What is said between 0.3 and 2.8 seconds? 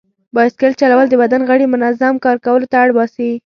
بایسکل چلول د بدن غړي منظم کار کولو ته